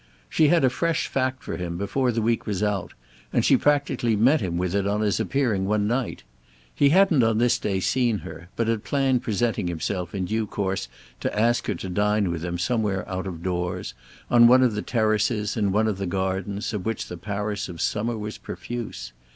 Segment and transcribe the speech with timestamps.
[0.31, 2.93] She had a fresh fact for him before the week was out,
[3.31, 6.23] and she practically met him with it on his appearing one night.
[6.73, 10.87] He hadn't on this day seen her, but had planned presenting himself in due course
[11.19, 13.93] to ask her to dine with him somewhere out of doors,
[14.31, 17.79] on one of the terraces, in one of the gardens, of which the Paris of
[17.79, 19.13] summer was profuse.